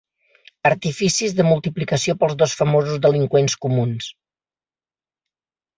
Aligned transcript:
Artificis 0.69 1.35
de 1.39 1.45
multiplicació 1.49 2.15
pels 2.23 2.33
dos 2.41 2.57
famosos 2.63 2.99
delinqüents 3.05 3.59
comuns. 3.67 4.13